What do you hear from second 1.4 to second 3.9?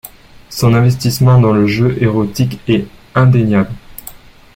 le jeu érotique est indéniable.